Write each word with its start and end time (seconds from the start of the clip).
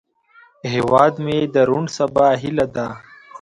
هیواد 0.73 1.13
مې 1.23 1.37
د 1.53 1.55
روڼ 1.69 1.83
سبا 1.97 2.27
هیله 2.41 2.65
ده 2.75 2.87